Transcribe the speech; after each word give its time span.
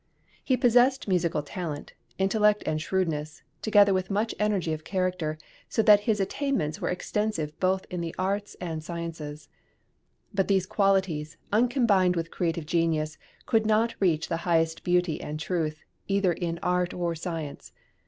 He 0.43 0.57
possessed 0.57 1.07
musical 1.07 1.43
talent, 1.43 1.93
intellect 2.17 2.63
and 2.65 2.81
shrewdness, 2.81 3.43
together 3.61 3.93
with 3.93 4.09
much 4.09 4.33
energy 4.39 4.73
of 4.73 4.83
character, 4.83 5.37
so 5.69 5.83
that 5.83 5.99
his 6.09 6.19
attainments 6.19 6.81
were 6.81 6.89
extensive 6.89 7.53
both 7.59 7.85
in 7.91 8.01
the 8.01 8.15
arts 8.17 8.55
and 8.59 8.83
sciences. 8.83 9.47
{VOGLER's 10.33 10.33
CHARACTER.} 10.33 10.33
(389) 10.33 10.33
But 10.33 10.47
these 10.47 11.35
qualities, 11.35 11.37
uncombined 11.53 12.15
with 12.15 12.31
creative 12.31 12.65
genius, 12.65 13.19
could 13.45 13.67
not 13.67 13.93
reach 13.99 14.27
the 14.27 14.37
highest 14.37 14.83
beauty 14.83 15.21
and 15.21 15.39
truth, 15.39 15.83
either 16.07 16.33
in 16.33 16.57
art 16.63 16.95
or 16.95 17.13
science. 17.13 17.71